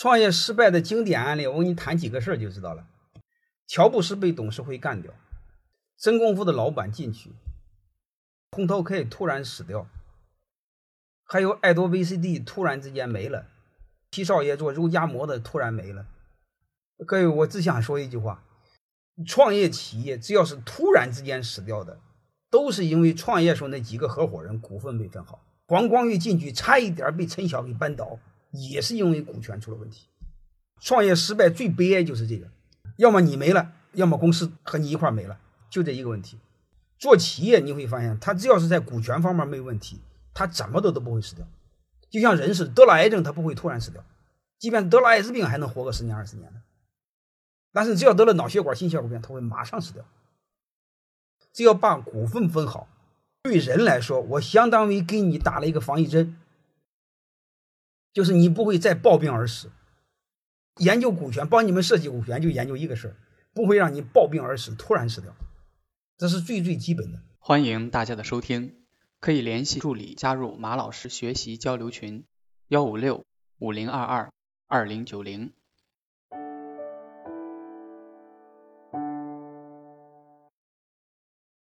[0.00, 2.86] 创业失败的经典案例，我给你谈几个事儿就知道了。
[3.66, 5.12] 乔布斯被董事会干掉，
[5.98, 7.32] 真功夫的老板进去，
[8.48, 9.86] 空头 K 突然死掉，
[11.22, 13.48] 还有爱多 VCD 突然之间没了，
[14.10, 16.06] 七少爷做肉夹馍的突然没了。
[17.06, 18.42] 各位，我只想说一句话：
[19.26, 22.00] 创业企业只要是突然之间死掉的，
[22.48, 25.44] 都是因为创业时候那几个合伙人股份没分好。
[25.66, 28.18] 黄光裕进去差一点被陈晓给扳倒，
[28.50, 30.06] 也是因为股权出了问题。
[30.80, 32.48] 创业失败最悲哀就是这个，
[32.96, 36.38] 要么你没了，要么公司和你一块没了，就这一个问题。
[36.98, 40.00] 做企业你会发现，他只要是在股权方面没问题，
[40.34, 41.46] 他怎么都都不会死掉。
[42.10, 44.04] 就像人似的，得了癌症他不会突然死掉，
[44.58, 46.60] 即便得了艾滋病还能活个十年二十年的。
[47.72, 50.04] 但是只要得了脑血管心血管病，他会马上死掉。
[51.52, 52.88] 只要把股份分好，
[53.42, 56.36] 对人来说，我相当于给你打了一个防疫针，
[58.12, 59.70] 就是你不会再暴病而死。
[60.76, 63.16] 研究股权，帮你们设计股权，就研究一个事儿，
[63.52, 65.34] 不会让你暴病而死，突然死掉，
[66.16, 67.20] 这是最最基本的。
[67.38, 68.74] 欢迎大家的收听，
[69.20, 72.24] 可以联系助理加入马老师学习交流群：
[72.68, 73.24] 幺五六
[73.58, 74.32] 五零二二
[74.66, 75.52] 二零九零。